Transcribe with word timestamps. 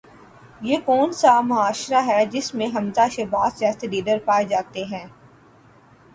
یہ 0.61 0.77
کون 0.85 1.11
سا 1.11 1.39
معاشرہ 1.41 2.01
ہے 2.07 2.25
جس 2.25 2.53
میں 2.55 2.67
حمزہ 2.75 3.07
شہباز 3.11 3.59
جیسے 3.59 3.87
لیڈر 3.87 4.17
پائے 4.25 4.45
جاتے 4.45 4.83
ہیں؟ 4.85 5.05